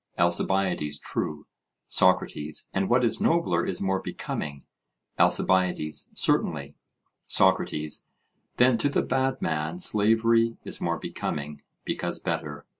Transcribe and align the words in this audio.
ALCIBIADES: 0.17 0.97
True. 0.97 1.45
SOCRATES: 1.87 2.69
And 2.73 2.89
what 2.89 3.03
is 3.03 3.21
nobler 3.21 3.63
is 3.63 3.79
more 3.79 3.99
becoming? 3.99 4.63
ALCIBIADES: 5.19 6.09
Certainly. 6.15 6.73
SOCRATES: 7.27 8.07
Then 8.57 8.79
to 8.79 8.89
the 8.89 9.03
bad 9.03 9.43
man 9.43 9.77
slavery 9.77 10.57
is 10.63 10.81
more 10.81 10.97
becoming, 10.97 11.61
because 11.85 12.17
better? 12.17 12.65